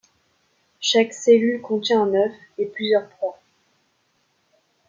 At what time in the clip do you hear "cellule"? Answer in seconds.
1.13-1.61